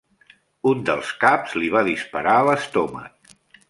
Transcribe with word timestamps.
Un 0.71 0.81
dels 0.87 1.11
caps 1.25 1.55
li 1.61 1.71
va 1.77 1.87
disparar 1.91 2.37
a 2.39 2.51
l'estómac. 2.51 3.35